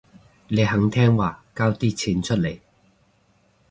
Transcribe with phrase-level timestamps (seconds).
[0.47, 2.59] 你肯聽話交啲錢出嚟